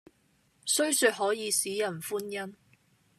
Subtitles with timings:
[0.65, 2.55] 雖說可以使人歡欣，